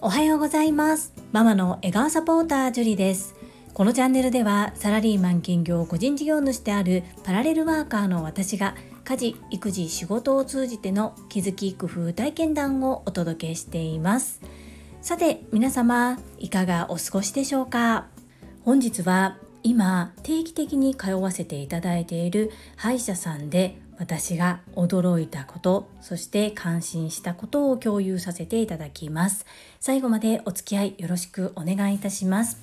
[0.00, 1.12] おはようございます。
[1.32, 3.34] ママの笑顔サポータージュリです。
[3.74, 8.74] このチャンネルではサラリーマン兼業個人事業主であるパラレルワーカーの私が
[9.04, 14.40] 家事育児仕事を通じての気づき工夫体験談をお届けしています。
[15.02, 18.06] さて皆様いかがお過ごしでしょうか？
[18.64, 29.44] 本日は今定期的に通わせていただいている歯医者さんで私が驚いたことそして感心したことを共有させていただきます。
[29.80, 32.58] 最後までお付き合いよろしくお願いいたします。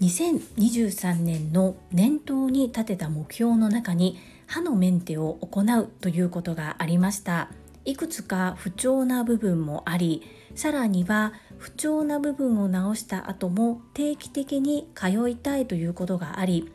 [0.00, 7.50] 2023年の年頭に立てた目標の中に歯のメンテを行うということがありました。
[7.84, 10.22] いくつか不調な部分もあり
[10.54, 16.70] さらには不調な部分を直した後も定期的に通いたいということがあり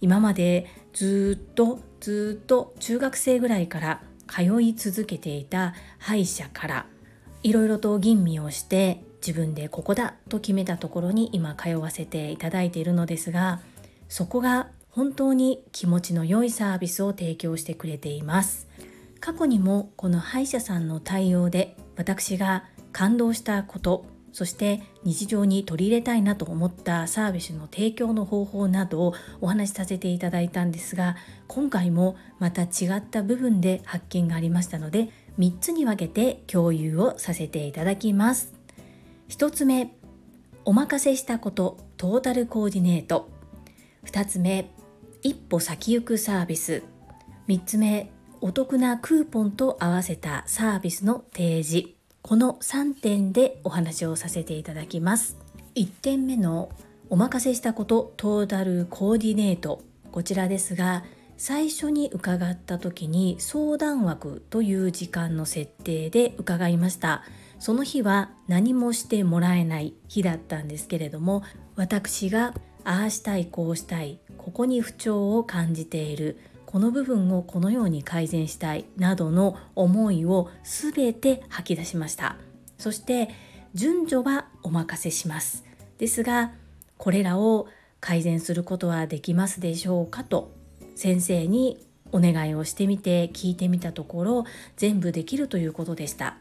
[0.00, 0.66] 今まで
[0.96, 6.86] ずっとずっと中学生ぐらいから通い続けていた歯医者から
[7.42, 13.60] いろいろと吟味をして自分でここだと決めたところに今通わせていただいているのですが
[14.08, 18.66] そこが本当に気持ちの良いサービスを提供してくれています。
[19.20, 31.16] 過去にもこの歯医者さんの対応で私が感動したことそして日常に取り入れたいなと思ったサービスの提供の方法などをお話しさせていただいたんですが
[31.48, 38.52] 今回もまた違った部分で発見がありましたので3つに分けて共有をさせていただきます。
[39.30, 39.96] 1つ目
[40.66, 43.30] お任せしたことトータルコーディネート。
[44.04, 44.70] 2つ目
[45.22, 46.82] 一歩先行くサービス。
[47.48, 51.95] 3つ目お得なクーポンと合わせたサービスの提示。
[52.26, 55.36] この3点でお話をさせていただきます。
[55.76, 56.70] 1点目の
[57.08, 59.84] お任せしたことトータルコーディネート。
[60.10, 61.04] こちらですが
[61.36, 67.22] 最初に伺った時に相談枠という時間の設定で伺いました。
[67.60, 71.44] その日は何もしてもらえない日だったんですけれども
[71.76, 76.40] 私がああしたいこうしたいここに不調を感じている。
[76.66, 82.36] この部分をこのように改善したいなどの思いを全て吐き出しました。
[82.78, 83.30] そして
[83.72, 85.64] 順序はお任せします。
[85.98, 86.52] ですが
[86.98, 87.68] これらを
[88.00, 90.52] 改善することはできますでしょうかと
[90.94, 94.44] 先生にお願いをしてみて聞いてみたところ
[94.76, 96.36] 全部できるということでした。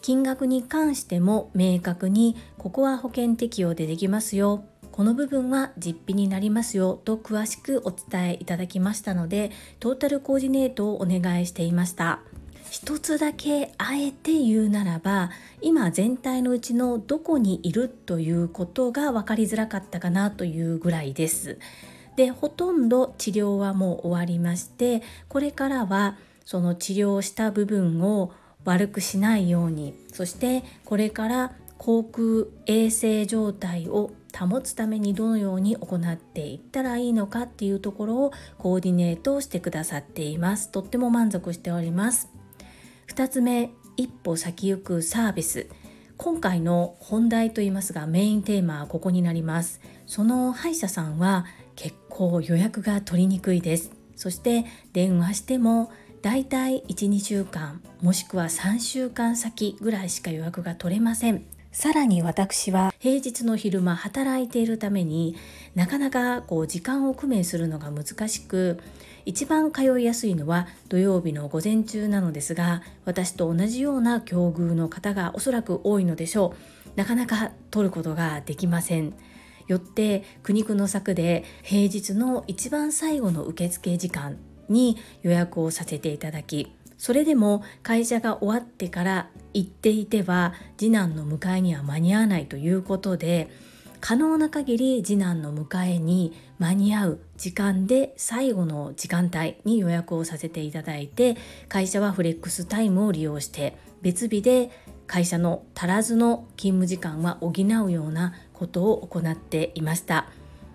[0.00, 4.64] 金額に関しても明確にここは保険適用でできますよ。
[4.98, 12.18] この部分は実費になりますよと詳しくお伝えいただきましたのでトータルコーディネートをお願いしていました。
[12.68, 15.30] 一つだけあえて言うならば
[15.62, 21.60] 今全体のうちのどこにいるということが分かりづらかったかなというぐらいです。
[22.16, 28.32] でほとんど治療はもう終わりましてこれからはその治療した部分を
[28.64, 40.70] 悪くしないようにそしてこれから口腔衛生状態を保つためにどのように行っていったらいいのかっていうところをコーディネートしてくださっています。
[40.70, 42.28] とっても満足しております。
[43.08, 45.68] 2つ目一歩先行くサービス。
[46.16, 49.80] 今回の本題といいますがメインテーマはここになります。
[50.06, 51.46] その歯医者さんは
[51.76, 53.92] 結構予約が取りにくいです。
[54.16, 61.44] そして電話してもだいたい12週間もしくは3週間先ぐらいしか予約が取れません。
[61.70, 65.36] さらに私は平日の昼間働いているために
[65.74, 68.80] なかなかこう時間を工面するのが難しく
[69.26, 76.98] 一番通いやすいのは土曜日の午前中なのですが私と同じような境遇の方がおそらく多いのでしょう。
[76.98, 79.14] なかなか取ることができません。
[79.68, 93.50] よって苦肉の策で平日の一番最後の受付時間に予約をさせていただきそれでも会社が終わってから行っていては次男の迎えには間に合わないということで
[94.00, 101.36] 可能な限り次男の迎えに間に合う時間で最後の時間帯に予約をさせていただいて
[101.68, 104.70] 会社はフレックスタイムを利用して別日で
[105.06, 110.28] 会社の足らずの勤務時間は補うようなことを行っていました。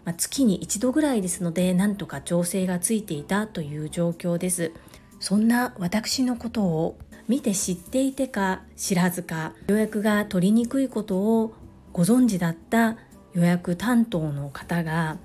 [0.05, 4.73] まあ、月に一度ぐらいですのでなんとか調整がついていたという状況です。
[5.19, 6.97] そんな私のことを
[7.27, 11.53] 見て知っていてか知らずか予約が取りにくいことを
[11.93, 12.97] ご存知だった
[13.33, 15.17] 予約担当の方が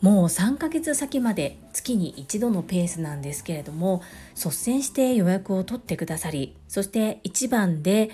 [0.00, 4.02] もう3ヶ月先まで月に一度のペースなんですけれども
[4.36, 8.10] 率先して予約を取ってくださりそして1番で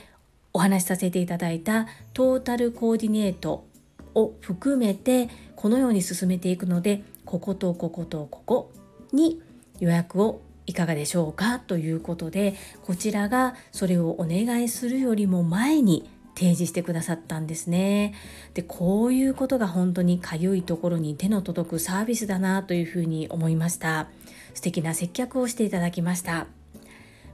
[0.53, 3.67] お話しさせていただいたトータルコーディネート
[4.15, 8.73] を含めてこのように進めていくのでこことこことここ
[9.13, 9.43] に
[9.81, 11.59] 予約をいかがでしょうか？
[11.59, 18.15] ということでこちらがそれをお願いするよりも前に提示してくださったんですね。
[18.55, 24.09] でこういうことが本当にかゆいところに手の届くサービスだなというふうに思いました。
[24.55, 26.47] 素敵な接客をしていただきました。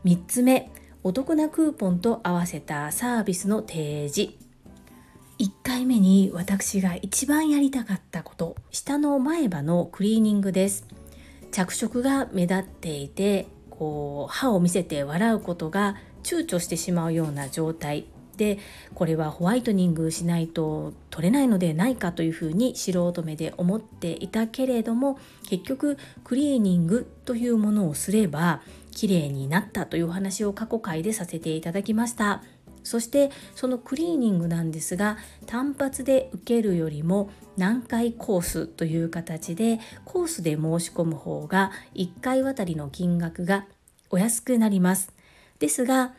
[0.05, 0.71] 3つ目
[1.03, 4.35] お得なクーポンと合わせたサービスの提示
[5.39, 10.87] 1回目に私が一番やりたかったこと下の前歯のクリーニングです
[11.51, 18.07] 着色が目立っていてこう歯を見せて笑うことが躊躇してしまうような状態。
[18.37, 18.59] で
[18.95, 28.63] これはホワイトニングしないと取れないのでないかというふうに素人目で思っていたけれども結局クリーニングというものをすれば
[28.93, 32.43] 綺麗になったというお話を過去回でさせていただきました。
[32.83, 43.67] そしてそのクリーニングなんですが単発で受けるよりも何回コースという形でコースで申し込む方が1回あたりの金額が
[44.11, 45.13] お安くなります。
[45.59, 46.15] ですが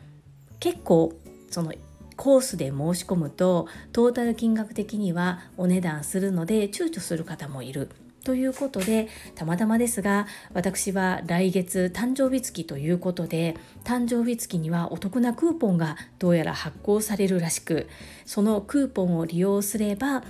[0.60, 1.12] 結構
[1.50, 1.72] その
[2.16, 7.88] コースで申し込むとトータル金額的にはお値段するので躊躇する方もいる。
[8.22, 17.88] ということでたまたまですが私は来月誕生日月ということで誕生日月にはお得なクーポンがどうやら発行されるらしく
[18.24, 20.24] そのクーポンを利用すれば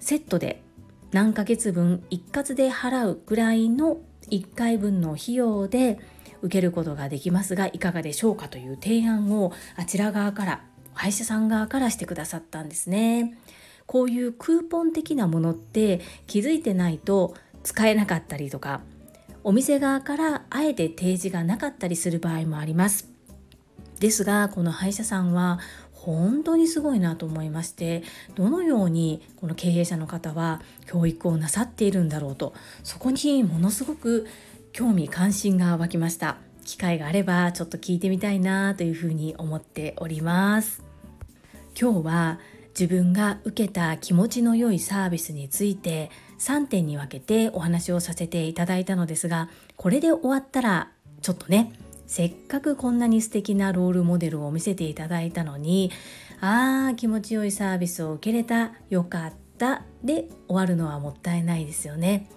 [0.00, 0.62] セットで
[1.12, 3.98] 何ヶ月分一括で払うぐらいの
[4.30, 5.98] 1回分の費用で
[6.42, 13.36] 受けることができますがいかがでしょうかという提案をあちら側から歯医者さん側からしてくださったんですね。
[13.86, 18.80] こういうクーポン的なものって気づいてないと使えなかったりとか
[19.42, 23.10] お店側からあえて提示がなかったりする場合もあります。
[24.00, 25.60] ですがこの歯医者さんは
[25.92, 28.02] 本当にすごいなと思いまして
[28.34, 32.52] どのようにこの経営者の方は教育をなさっているんだろうと
[32.82, 34.26] そこにものすごく
[34.72, 36.36] 興味関心が湧きました。
[36.64, 40.82] 機会があればちょっと聞いてみたいなというふうに思っております。
[41.78, 42.40] 今日は
[42.78, 46.10] 自分が受けた気持ちの良いサービスについて
[46.40, 50.90] 3点に分けてお話をさせていただいたのですがこれで終わったら
[51.22, 51.72] ちょっとね
[52.06, 55.90] せっかくこんなに素敵なロールモデルを見せていただいたのに
[56.40, 62.28] あー気持ちよいサービスを受けれたよかったで終わるのはもったいないですよね。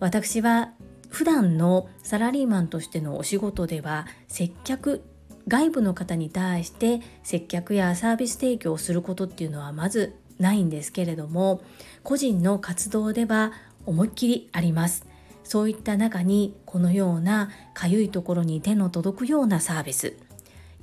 [0.00, 0.72] 私は
[1.10, 5.02] 普段のサラリーマンとしてのお仕事では接客
[5.48, 11.62] 外部の方に対して接客やサービス提供をすることっていうのはまずないんですけれども
[12.02, 13.52] 個人の活動では
[13.86, 15.06] 思いっきりあります。
[15.44, 20.16] そういった中にこのようなかゆいところに手の届くようなサービス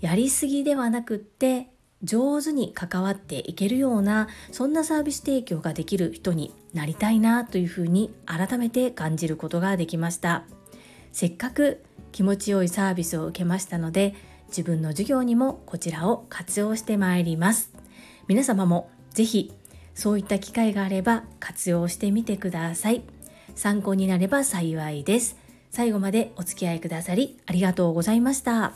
[0.02, 1.70] やりすぎではなくって
[2.04, 10.44] 上手に関わっていけるようなそんなサービス提供ができる人になりたいなというふうに改めて感じることができました。
[11.12, 14.16] せっかく気持ちよいサービスを受けましたので
[14.52, 17.72] 自分の授業にもこちらを活用してまいります。
[18.28, 19.52] 皆様もぜひ
[19.96, 23.02] そういった機会があれば活用してみてください。
[23.56, 25.38] 参考になれば幸いです。
[25.70, 28.74] 最後までお付き合いくださりありがとうございました。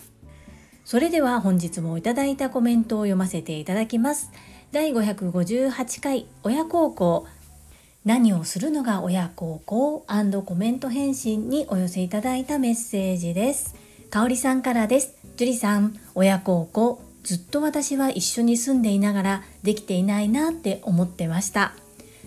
[0.85, 4.31] それでは本日もいただいたコメントを読ませていただきます。
[4.71, 7.27] 第558回親孝行。
[8.05, 10.05] 何をするのが親孝行？
[10.45, 13.75] コメント返信にお寄せいただいたメッセージです。
[14.15, 15.13] かおりさんからです。
[15.35, 21.73] 樹里さん親孝行ずっと私は一緒に住んでいながらできていないなって思ってました。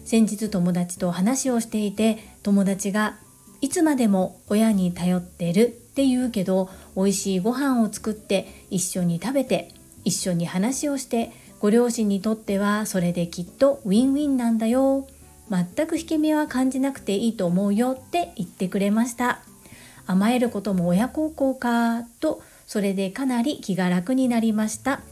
[0.04, 3.16] 先日友達と話をしていて友達が
[3.62, 9.70] いつまでも親に頼ってるって言うけど美味しいご飯を作って一緒に食べて
[10.04, 15.06] 一緒に話をしてご両親にとってはそれできっとウィンウィンなんだよ。
[15.48, 19.40] 全く引け目は感じなくていいと思うよって言ってくれました。
[20.08, 25.02] 甘えることも親孝行かとそれでかなり気が楽になりました。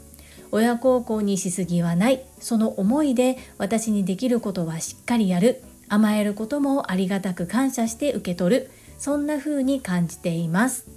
[0.51, 2.25] 親孝行にしすぎはない。
[2.39, 5.61] その思いで私にできることはしっかりやる。
[5.87, 8.71] 甘えることもありがたく感謝して受け取る。
[8.97, 10.87] そんな風に感じています。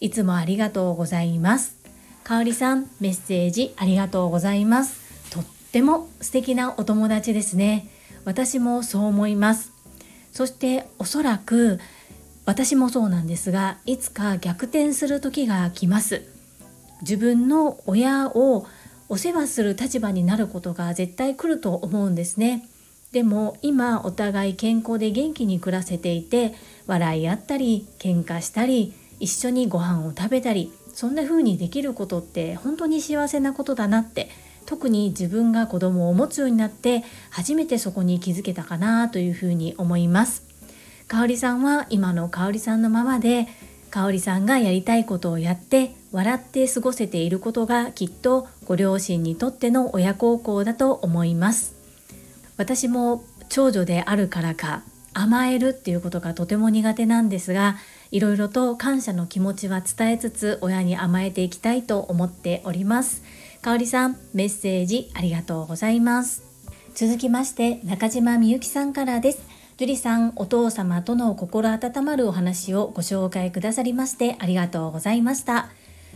[0.00, 1.76] いつもありがとうございます。
[2.24, 5.30] かおりさんメッセージありがとうございます。
[5.30, 7.86] とっても素敵なお友達ですね。
[8.24, 9.72] 私もそう思います。
[10.32, 11.80] そしておそらく
[12.50, 16.22] 私もそうなんですがいつか逆転する時が来ます。
[17.00, 18.66] 自分の親を
[19.08, 22.68] お世話する立場になることが絶対来ると思うんですね。
[23.12, 26.56] でも今お互い健康で元気に暮らせていて
[26.88, 34.28] 笑い合ったり喧嘩したり一緒にご飯を食べたりそんな風にできることって本当に幸せなことだなって
[34.66, 40.49] 特に自分が子供を持つようになって初めてそこに気づけたかなというふうに思います。
[41.10, 43.48] 香里さんは今の香里さんのままで
[43.90, 51.74] 香里さんがやりたいことをやって笑って過ごせていることがきっとご両親にとっての親孝行だと思います。
[52.56, 57.76] 私も長女であるからか甘えるっていうことがとても苦手なんですが
[58.12, 63.24] いろいろと感謝の気持ちは伝えつつ親に甘えていきたいと思っております。
[63.62, 66.44] かおりさんメッセージありがとうございます。
[66.94, 69.59] 続きまして中島みゆきさんからです。
[69.80, 75.70] 樹里さんお父様との心温まるお話をご紹介くださりましてありがとうございました。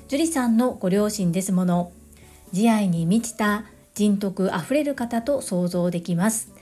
[0.06, 1.90] 樹里さんのご両親ですもの
[2.52, 6.52] 慈愛に満ちた人徳あふれる方と想像できます。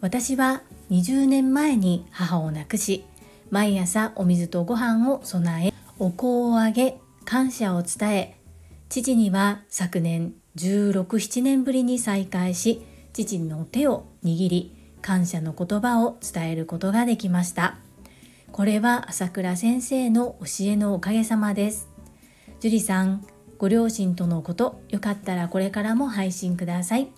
[0.00, 3.04] 私は20年前に母を亡くし
[3.50, 8.36] 毎朝お水とご飯を備えお香をあげ感謝を伝え
[8.88, 17.76] 父には昨年16、7年ぶりに再会し父の手を握り感謝の言葉を伝えることができました。
[18.52, 21.88] これは朝倉先生の教えのおかげさまです。
[22.60, 23.24] 樹里さん
[23.58, 27.08] ご両親とのことよかったらこれからも配信ください。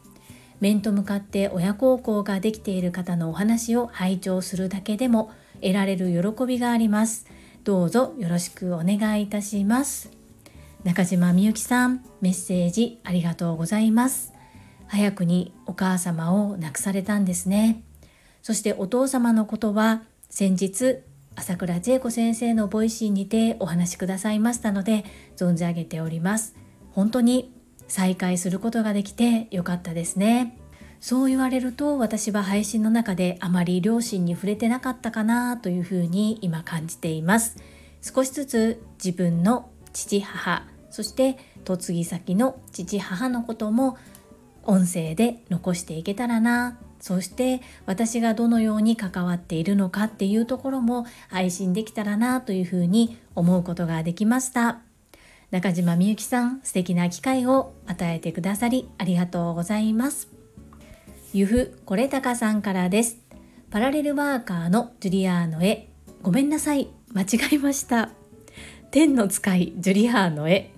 [0.60, 5.30] 面と向かって親孝行ができている方のお話を拝聴するだけでも
[5.62, 7.26] 得られる喜びがあります。
[7.64, 10.10] どうぞよろしくお願いいたします。
[10.84, 14.39] 中島みゆきさんメッセージありがとうございます。
[14.90, 17.84] 早くにお母様を亡くされたんですね。
[18.42, 20.98] そしてお父様のことは先日
[21.36, 25.04] 朝倉千恵子先生のボイシーにてお話しくださいましたので
[25.36, 26.56] 存じ上げております。
[26.90, 27.54] 本当に
[27.86, 30.58] 再会することができてよかったですね。
[30.98, 37.56] そう言われると私は配信の中であまり両親に触れてなかったかなというふうに今感じています。
[38.02, 43.96] 少しずつ自分の父母そして嫁ぎ先の父母のことも
[44.64, 46.78] 音声で残していけたらな。
[47.00, 54.80] そして私がどのように関わっているのかっていうところも配信できたらなというふうに思うことができました。
[55.50, 60.28] 中島みゆきさん素敵な機会を与えてくださりありがとうございます。
[61.32, 63.18] ゆふこれたかさんからです。
[63.70, 65.88] パラレルワーカーのジュリアーノへ。
[66.22, 66.88] ごめんなさい。
[67.12, 68.10] 間違えました。
[68.90, 70.72] 天の使いジュリアーノへ。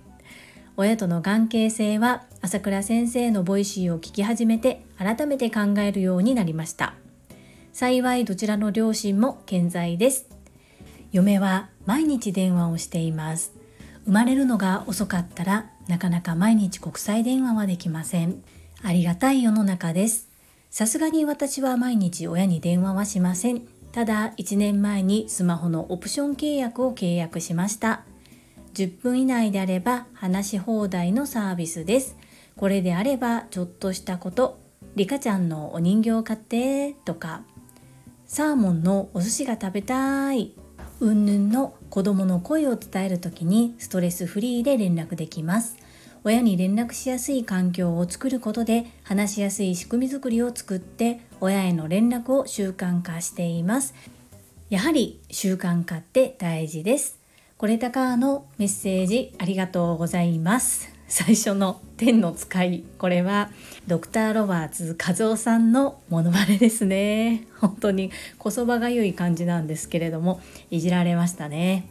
[0.77, 6.93] 親との関係性は朝倉先生のボイシーを聞き始めて改めて考えるようになりました。
[7.71, 10.27] 幸いどちらの両親も健在です。
[11.13, 13.53] 嫁は毎日電話をしています。
[14.03, 18.43] 生まれるのが遅かったらなかなか毎日国際電話はできません。
[18.83, 20.27] ありがたい世の中です。
[20.69, 23.61] さすがに私は毎日親に電話はしません。
[23.93, 28.01] ただ1年前にスマホのオプション契約を契約しました。
[28.73, 32.17] 10分以内であれば話し放題のサービスです。
[32.57, 34.59] これであればちょっとしたこと、
[34.95, 36.93] リカちゃんのお人形買って。
[37.05, 37.41] とか、
[38.25, 40.55] サーモンのお寿司が食べたい、
[40.99, 43.75] うんぬんの子供の声を伝える時に。
[43.79, 45.77] ストレスフリーで連絡できます。
[46.23, 48.85] 親に連絡しやすい環境を作ることで。
[49.03, 51.19] 話しやすい仕組み作りを作って。
[51.41, 53.93] 親への連絡を習慣化しています。
[54.69, 57.19] やはり習慣化って大事です。
[57.57, 60.92] これたかのメッセージありがとうございます。
[61.07, 63.51] 最初の天の使いこれは
[63.87, 67.47] ドクターロバーツ和夫さんのモノマネですね。
[67.59, 70.41] 本当にこそばがゆい感じなんですけれども
[70.71, 71.87] いじられましたね。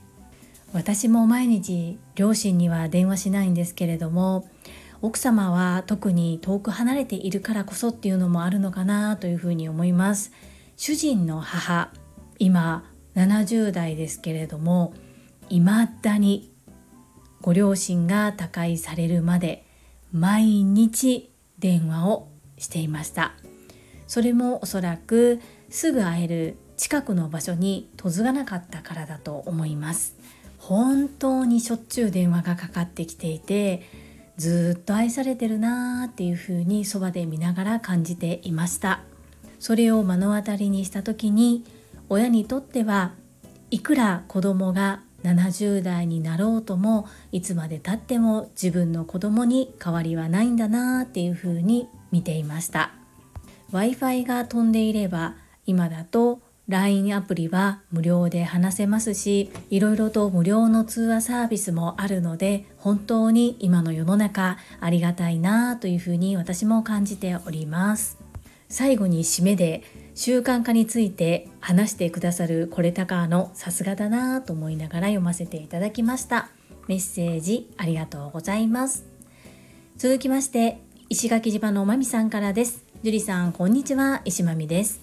[0.73, 4.49] 私も毎日両親には電話しないんですけれども
[5.03, 10.33] 奥様は特に遠く離れているからこそっていうのもあるのかなというふうに思います。
[10.77, 11.91] 主人の母
[12.39, 14.95] 今70代ですけれども
[15.49, 16.52] 未だに
[17.43, 19.65] ご両親が他界されるまで
[20.13, 23.33] 毎日電話をしていました。
[24.07, 30.17] それもおそらくすぐ会える近くの場所に嫁がなかったからだと思います。
[30.59, 33.83] 本当にしょっちゅう電話がかかってきていて
[34.37, 39.01] ずっと愛されてるなーっていう風にそばで見ながら感じていました。
[39.59, 41.65] それを目の当たりにした時に
[42.09, 43.15] 親にとっては
[43.71, 52.93] いくら子供が70代になろうともいつまでたっても自分の子供に変わりはないんだなっていうふうに見ていました。
[53.73, 68.19] Wi-Fi が飛んでいれば今だと LINE アプリは無料で話せますしいろいろと無料の通話サービスもあるので本当に今の世の中ありがたいなというふうに私も感じております。
[68.69, 69.83] 最後に締めで
[70.15, 76.51] 習慣化について話してくださるこれたかのさすがだなと思いながら読ませていただきました。
[76.89, 79.07] メッセージありがとうございます。
[79.97, 82.85] 続きまして石垣島のまみさんからです。
[83.03, 84.21] 樹里さんこんにちは。
[84.25, 85.01] 石まみです。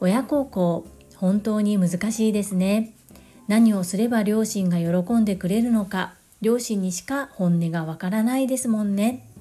[0.00, 2.94] 親孝行本当に難しいですね。
[3.48, 9.31] 何をすれば両親が喜んでくれるのか両親にしか本音がわからないですもんね。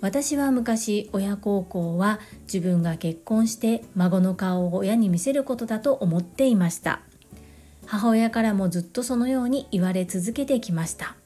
[0.00, 7.00] 私は昔親孝行は自分が結婚して孫の顔を親に見せることだと思っていました。
[7.86, 11.16] 母親からもずっとそのように言われ続けてきました。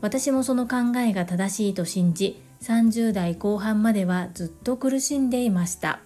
[0.00, 6.00] 私もその考えが正しいと信じ30代後半まではずっと苦しんでいました。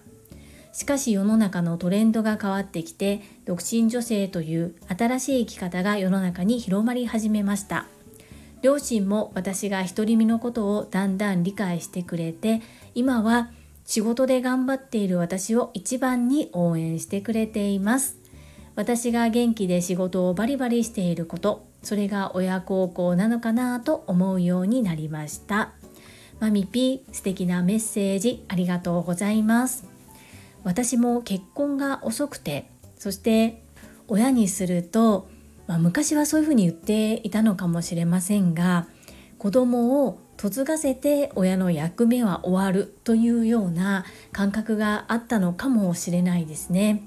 [0.73, 7.87] しかし世の中のトレンドが変わってきて独身女性という新しい生き方が世の中に広まり始めました。
[8.61, 12.61] 両親も私が独り身のことをだんだん理解してくれて
[12.95, 13.51] 今は
[13.85, 18.17] 仕事で頑張っている私を一番に応援してくれています。
[18.75, 25.71] 私が元気で仕事をバリバリしていることそれが親孝行なのかなと思うようになりました。
[26.39, 29.85] マミピー素敵なメッセージありがとうございます。
[30.63, 33.63] 私も結婚が遅くてそして
[34.07, 35.29] 親にすると
[35.67, 38.87] まあ、昔はそういうふうに言っていたのかもしれませんが
[39.37, 47.03] 子供を嫁がせて親の役目は終わるというような感覚があったのかもしれないですね。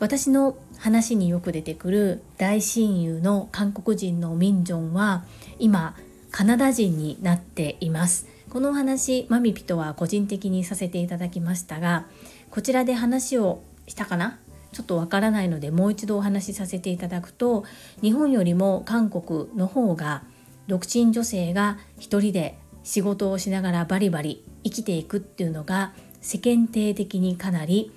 [0.00, 5.24] 私の話によく出てくる大親友の韓国人のミンジョンは
[5.58, 5.94] 今
[6.30, 8.26] カナダ人になっています。
[8.48, 12.06] この話マミピとは個人的にさせていただきましたが
[12.50, 14.38] こちらで話をしたかな？
[14.72, 17.64] ちょっとわからないのでもう一度お話しさせていただくと
[18.02, 20.22] 日本よりも韓国の方が
[20.68, 27.92] 独身女性が一人で仕事をしながらバリバリ生きていくっていうのが世間体的にかなり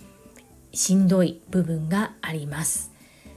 [0.74, 2.92] しんどい部分があります。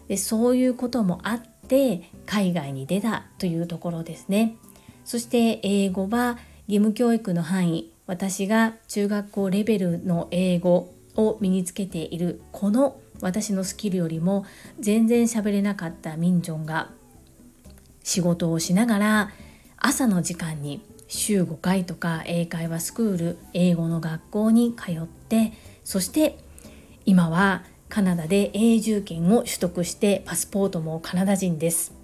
[0.09, 4.57] でそういうこともあって海外に出たというところですね。
[5.05, 6.38] そして英語は
[6.69, 14.44] 義務教育の範囲私が中学校レベルの英語を身につけているこの私のスキルよりも
[14.78, 16.90] 全然喋れなかったミンジョンが
[18.02, 19.30] 仕事をしながら
[19.76, 25.52] 朝の時間に週5回とか英会話スクール英語の学校に通って
[25.84, 26.38] そして
[27.04, 31.95] 今はカナダで永住権を取得してパスポートもカナダ人です。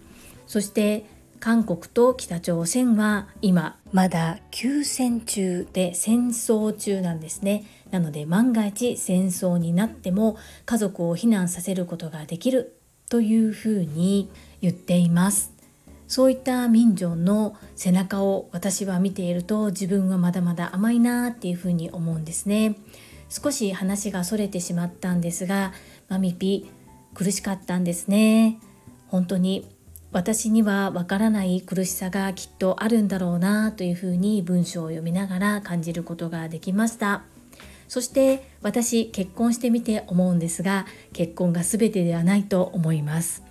[0.46, 1.06] そして
[1.42, 7.64] 韓国と北朝鮮は今まだ休戦中で戦争中なんですね。
[7.90, 12.78] なので万が一戦争になっても家族を避難させることができる
[13.10, 15.52] というふうに言っています。
[16.06, 22.76] そういった民情の背中を私は見ていると自分はまだまだ甘いなっていうふうに思うんですね。
[23.28, 25.72] 少し話がそれてしまったんですが
[26.08, 26.70] マミピ
[27.14, 28.60] 苦しかったんですね。
[29.08, 29.68] 本当に
[30.12, 37.22] 私にはわからない苦しさがきっとあるんだろうなというふうに文章を読みながら感じることができました。
[37.88, 43.42] そして私結婚してみて思うんですが結婚が全てではないと思います。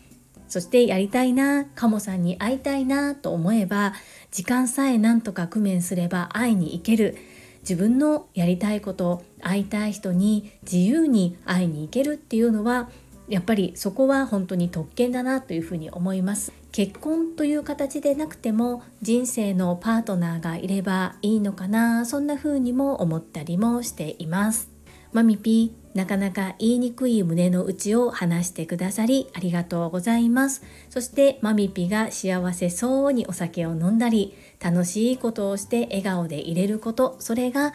[0.47, 3.93] そしてやりたいなカモさんに会いたいなと思えば
[4.30, 7.17] 時間さえなんとか工面すれば会いに行ける。
[7.62, 12.89] 自分のやりたいこと会いたい人に自由に会いに行けるっていうのは
[13.31, 16.51] やっぱりそこは本当に特権だなというふうに思います。
[16.73, 24.69] 結婚という形でなくても人生のパートナーがいればいいのかなそんな風にも思ったりもしています。
[25.13, 30.63] マミピーなかなか言いにくい胸の内を話してくださりありがとうございます。
[30.89, 37.15] そしてマミピが幸せそうにお酒を飲んだり楽しいことをして笑顔でいれること。
[37.19, 37.71] それが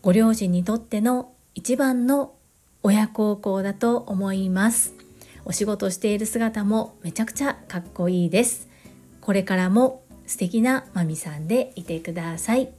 [0.00, 2.34] ご両親にとっての一番の
[2.84, 4.94] 親孝行だと思います。
[5.44, 8.68] お仕事している姿もめちゃくちゃかっこいいです。
[9.20, 12.70] これからも素敵なマミさんでいてください。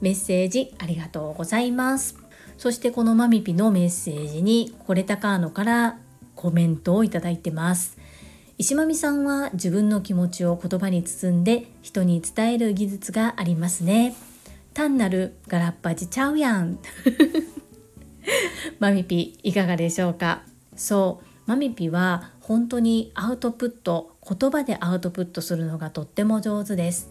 [0.00, 2.16] メッセージありがとうございます。
[2.56, 5.98] そしてこのマミピのメッセージにコレタカーノから
[6.34, 7.98] コメントをいただいてます。
[8.56, 14.14] 石まみさんは自分の気持ちを言葉に包んで人に伝える技術がありますね。
[14.72, 16.78] 単なるガラッパジちゃうやん。
[18.78, 20.42] マミピいかがでしょうか？
[20.76, 27.10] そうマミピは本当にアウトプット言葉でアウトプットするのがとっても上手です。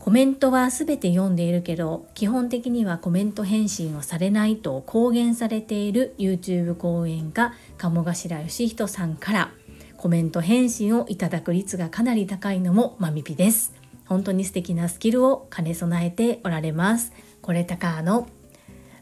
[0.00, 9.50] コメントは全て読んでいるけど基本的にはコメント返信をされないと公言されている YouTube 講演家鴨頭義人さんから
[9.96, 13.72] コメント返信をいただく率がかなり高いのもマミピです。
[14.04, 17.12] 本当に素敵なスキルを兼ね備えておられます。
[17.40, 18.28] これたかの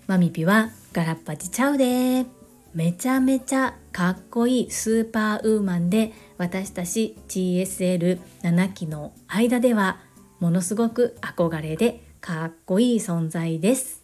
[0.07, 2.27] マミピはガラッパチちゃうで
[2.75, 10.01] めちゃめちゃかっこいいスーパーウーマンで私たち GSL7 期の間では
[10.39, 14.03] ものすごく憧れでかっこいい存在です。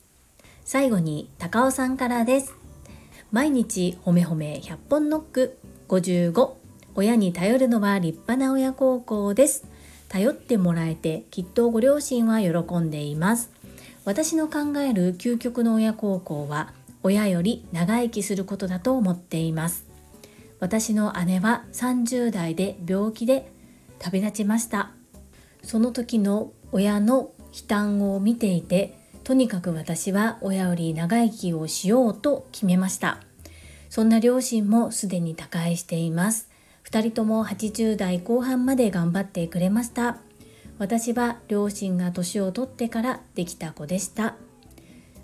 [0.64, 2.55] 最後に高尾さんからです。
[3.33, 6.53] 毎日ほめほめ100本ノック55
[6.94, 9.66] 親に頼るのは立派な親孝行です。
[10.09, 13.51] 頼ってもらえてきっとご両親は喜んでいます。
[14.05, 16.72] 私の考える究極の親孝行は
[17.09, 19.87] 親より長生きすることだと思っています。
[20.61, 23.51] 私の姉は30代で病気で
[23.99, 24.90] 旅立ちました。
[25.62, 33.21] その時の親の悲嘆を見ていてとにかく私は親より長生きをしようと決めました。
[33.88, 36.51] そんな両親もすでに他界しています。
[36.90, 40.18] 2人とも80代後半まで頑張ってくれました。
[40.77, 44.35] 私は両親が年を取ってからできた子でした。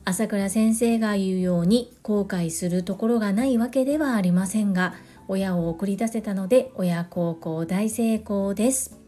[0.07, 4.95] 朝倉先生が言うように後悔するところがないわけではありませんが
[5.29, 8.99] 親を送り出せたので親孝行大成功です。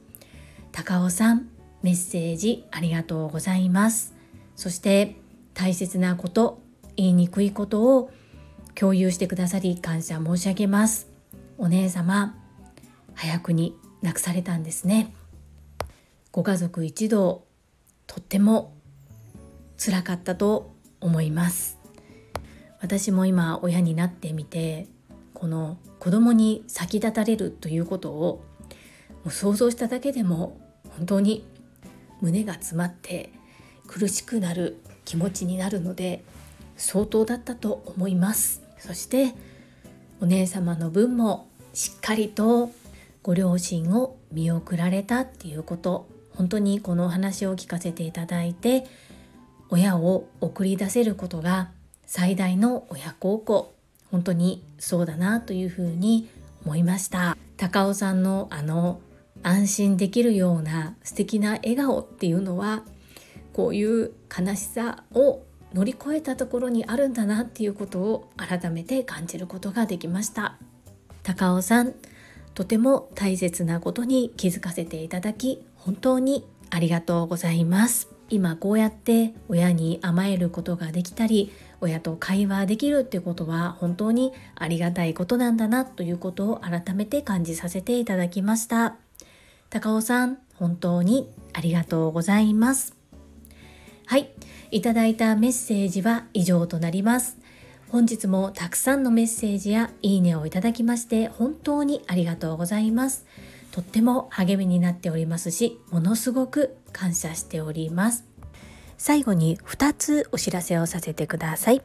[0.72, 1.50] 高尾さん
[1.82, 4.14] メッセージありがとうございます。
[4.56, 5.16] そして
[5.52, 6.60] 大切なこと
[6.96, 8.10] 言いにくいことを
[8.74, 11.08] 共有してくださり感謝申し上げます。
[11.58, 12.34] お姉様
[13.14, 15.12] 早くに亡くされたんですね。
[16.32, 17.44] ご家族一同
[18.06, 18.72] とっても
[19.76, 20.75] 辛かったと
[21.06, 21.78] 思います。
[22.80, 24.86] 私も今親になってみて
[25.32, 28.44] この子供に先立たれるということを
[29.24, 30.60] もう想像しただけでも
[30.96, 31.46] 本当に
[32.20, 33.30] 胸が詰まって
[33.86, 36.24] 苦しくなる気持ちになるので
[36.76, 38.62] 相当だったと思います。
[38.78, 39.34] そして
[40.20, 42.70] お姉様の分もしっかりと
[43.22, 48.86] ご両親を見送られたっていうこと本当にこのお話を聞かせていただいて
[49.70, 51.70] 親を送り出せることが
[52.06, 53.74] 最大の親孝行。
[54.10, 56.28] 本当にそうだなというふうに
[56.64, 57.36] 思いました。
[57.56, 59.00] 高尾さんのあの
[59.42, 62.82] 安心できるような素敵な笑顔っていうのは
[63.52, 70.56] こういう悲しさを乗り越えたところにあるんだなっていうことを改めて感じることができました。
[71.22, 71.94] 高尾さん
[72.54, 78.15] とても大切なことに気づかせていただき本当にありがとうございます。
[78.28, 88.96] 今こうやって親に甘えることができたり親と会話できるってことは本当にありがたいことなんだなということを改めて感じさせていただきました。
[89.70, 92.96] 高尾さん本当にありがとうございます。
[94.06, 94.30] はい。
[94.70, 97.38] いただいたメッセージは以上となります。
[97.88, 103.26] 本日もたくさんのメッセージやいいねをいただきまして本当にありがとうございます。
[103.76, 108.24] とっても励みになっておりますしものすごく感謝しております
[108.96, 111.82] 最後に2つお知らせをさせてください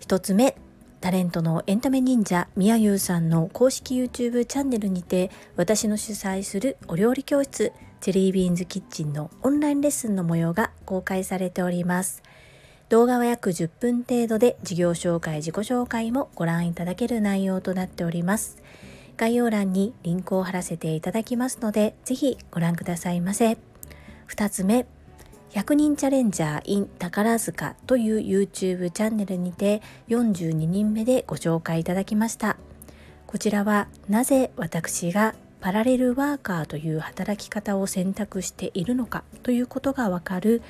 [0.00, 0.56] 1つ目
[1.02, 12.22] タレントのエンタメ忍者みやゆうさんの公式 YouTube チャンネルにて私の主催するお料理教室チェリービーンズキッチンのオンラインレッスンの模様が公開されております。
[12.88, 18.56] 動画は約10分程度で事業紹介、自己紹介もご覧いただける内容となっております。
[19.20, 23.58] 概要欄にリンクを貼らせていただきますので、ぜひご覧くださいませ。
[24.28, 24.86] 2つ目、
[25.50, 32.56] 100人チャレンジャー in 宝塚という YouTube チャンネルにて42人目でご紹介いただきました。
[33.26, 40.62] こちらはなぜ私がパラレルワーカーという働き方を選択しているのかということがわかる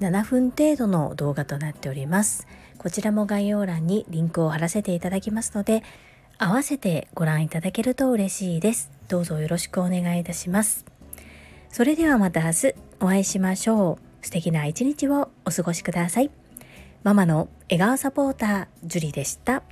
[0.00, 2.48] 7分程度の動画となっております。
[2.78, 5.84] こちらも概要欄にリンクを貼らせていただきますので、
[6.42, 8.90] 合わせてご覧いただけると嬉しいです。
[9.06, 10.84] どうぞよろしくお願いいたします。
[11.70, 14.26] それではまた明日お会いしましょう。
[14.26, 16.32] 素敵な一日をお過ごしください。
[17.04, 19.62] ママの笑顔サポーター、ジュリでした。